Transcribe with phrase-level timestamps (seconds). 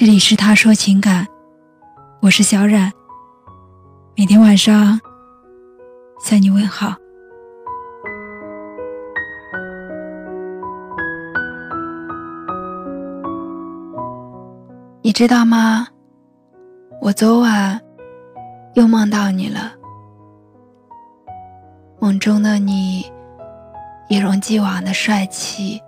[0.00, 1.26] 这里是他说情感，
[2.22, 2.88] 我是小冉。
[4.16, 4.96] 每天晚上
[6.20, 6.94] 向你问好。
[15.02, 15.88] 你知道吗？
[17.00, 17.80] 我昨晚
[18.74, 19.72] 又梦到你了。
[21.98, 23.04] 梦中的你
[24.08, 25.82] 一如既往的帅气，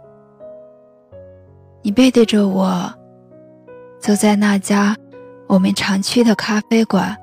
[1.81, 2.93] 你背对着我。
[4.01, 4.97] 坐在那家
[5.47, 7.15] 我们常去的咖啡馆，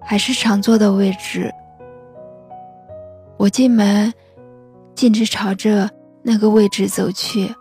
[0.00, 1.52] 还是常坐的位置。
[3.36, 4.12] 我进门，
[4.94, 5.88] 径直朝着
[6.22, 7.54] 那个位置走去。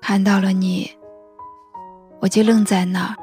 [0.00, 0.90] 看到了你，
[2.20, 3.14] 我就愣在那儿，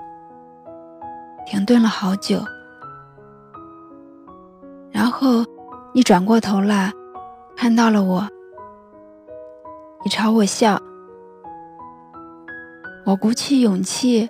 [1.48, 2.40] 停顿了好久。
[4.92, 5.44] 然后
[5.92, 6.92] 你转过头来，
[7.56, 8.28] 看到了我，
[10.04, 10.80] 你朝我笑。
[13.06, 14.30] 我鼓起勇气，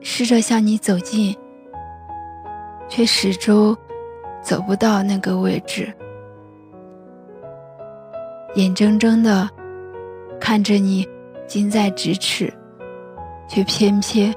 [0.00, 1.36] 试着向你走近，
[2.88, 3.76] 却始终
[4.40, 5.92] 走不到那个位置。
[8.54, 9.48] 眼睁睁的
[10.40, 11.06] 看着你
[11.48, 12.52] 近在咫尺，
[13.48, 14.32] 却偏偏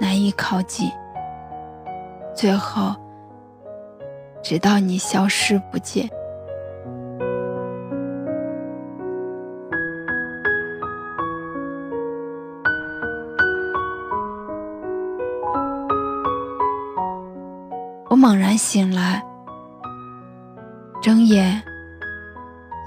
[0.00, 0.90] 难以靠近。
[2.34, 2.92] 最后，
[4.42, 6.10] 直到你消失不见。
[18.56, 19.22] 醒来，
[21.02, 21.62] 睁眼，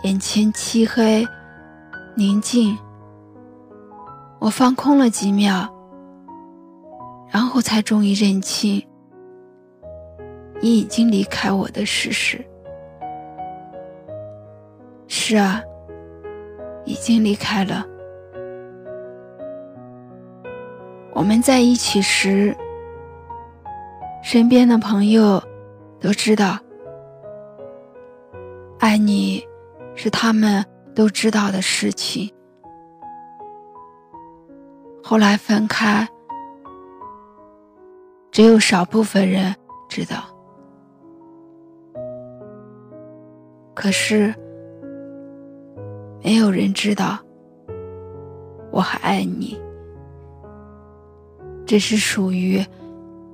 [0.04, 1.26] 眼前漆黑
[2.16, 2.78] 宁静。
[4.40, 5.68] 我放空了几秒，
[7.30, 8.86] 然后才终于认清，
[10.62, 12.44] 你已经离开我的事实。
[15.08, 15.62] 是啊，
[16.86, 17.86] 已经离开了。
[21.14, 22.56] 我们在一起时。
[24.24, 25.42] 身边的朋友
[26.00, 26.58] 都知道，
[28.80, 29.44] 爱你
[29.96, 30.64] 是他们
[30.94, 32.32] 都知道的事情。
[35.04, 36.08] 后来分开，
[38.32, 39.56] 只有少部分人
[39.90, 40.24] 知道。
[43.74, 44.34] 可是，
[46.24, 47.20] 没有人知道
[48.72, 49.60] 我还爱你，
[51.66, 52.64] 这是属于。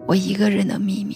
[0.05, 1.15] 我一个人的秘密。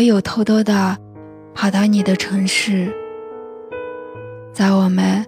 [0.00, 0.96] 我有偷偷的
[1.54, 2.90] 跑到你的城市，
[4.50, 5.22] 在我们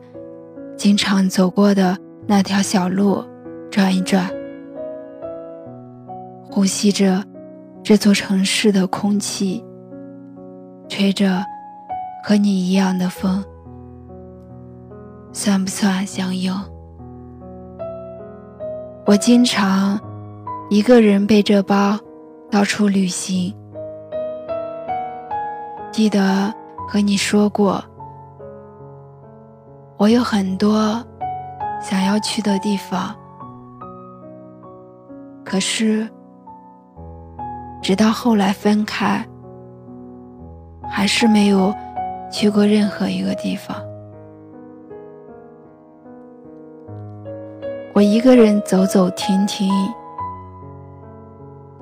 [0.78, 1.94] 经常走过的
[2.26, 3.22] 那条小路
[3.70, 4.30] 转一转，
[6.42, 7.22] 呼吸着
[7.82, 9.62] 这座城市的空气。
[10.88, 11.44] 吹着
[12.24, 13.44] 和你一样的风，
[15.34, 16.56] 算不算相拥？
[19.04, 20.00] 我经常
[20.70, 22.00] 一个人背着包
[22.50, 23.54] 到处旅行。
[25.92, 26.52] 记得
[26.88, 27.84] 和你说过，
[29.98, 31.04] 我有很多
[31.80, 33.14] 想要去的地方，
[35.44, 36.08] 可是
[37.82, 39.24] 直到后来分开。
[40.94, 41.74] 还是没有
[42.30, 43.74] 去过任何一个地方。
[47.94, 49.72] 我一个人走走停停，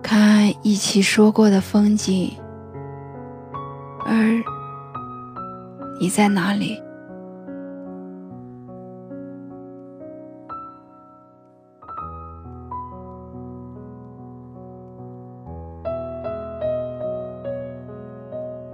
[0.01, 2.33] 看一起说过的风景，
[4.13, 4.17] 而
[6.01, 6.83] 你在哪里？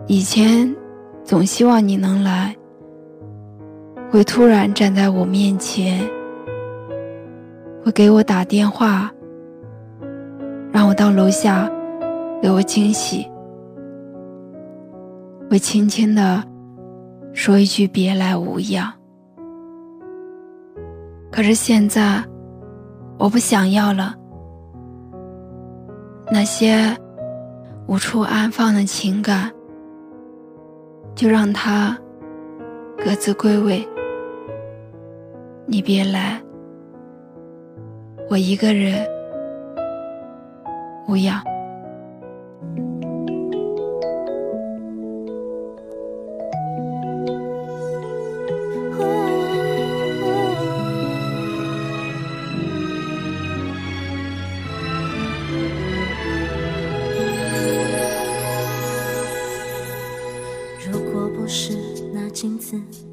[0.07, 0.75] 以前
[1.23, 2.57] 总希望你能来，
[4.11, 6.01] 会突然站在我面前，
[7.85, 9.13] 会给我打电话，
[10.73, 11.71] 让我到楼下
[12.41, 13.29] 给我惊喜，
[15.51, 16.43] 会轻轻的
[17.33, 18.93] 说一句别来无恙。
[21.31, 22.23] 可是现在
[23.19, 24.15] 我不想要了，
[26.31, 26.97] 那些
[27.87, 29.51] 无处安放的情感。
[31.17, 31.99] 就让它
[32.99, 33.89] 各自归位。
[35.65, 36.39] 你别来，
[38.29, 39.03] 我一个人
[41.09, 41.43] 无恙。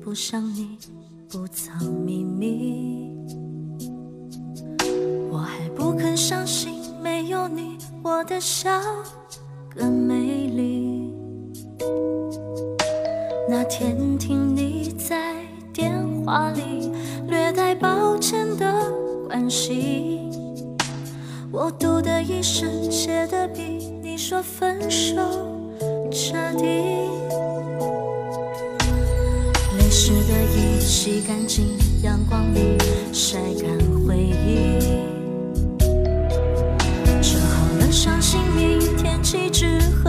[0.04, 0.78] 不像你
[1.30, 3.12] 不藏秘密。
[5.32, 8.70] 我还不肯相信没有你，我的笑
[9.76, 11.14] 更美丽。
[13.50, 15.36] 那天听你在
[15.74, 15.94] 电
[16.24, 16.92] 话里
[17.28, 18.92] 略带抱歉的
[19.28, 20.32] 关心，
[21.52, 23.62] 我读的一生写的比
[24.02, 25.18] 你说分手
[26.12, 27.10] 彻底。
[29.96, 31.68] 湿的衣洗干净，
[32.02, 32.80] 阳光里
[33.14, 33.70] 晒干
[34.08, 34.80] 回忆。
[37.22, 40.03] 折好了伤心明天起只和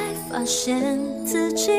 [0.00, 1.70] 才发现自己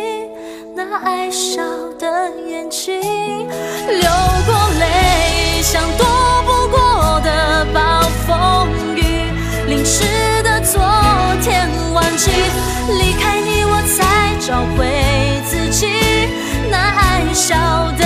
[0.75, 1.63] 那爱笑
[1.97, 4.09] 的眼睛，流
[4.45, 6.05] 过泪，像躲
[6.45, 9.01] 不过的暴风雨，
[9.67, 10.03] 淋湿
[10.43, 10.79] 的昨
[11.41, 12.29] 天忘记。
[12.99, 14.85] 离开你，我才找回
[15.49, 15.87] 自己
[16.69, 17.55] 那爱笑
[17.97, 18.05] 的